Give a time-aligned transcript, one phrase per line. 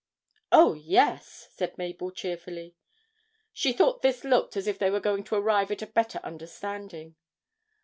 [0.51, 2.75] 'Oh, yes,' said Mabel, cheerfully.
[3.53, 7.17] She thought this looked as if they were going to arrive at a better understanding.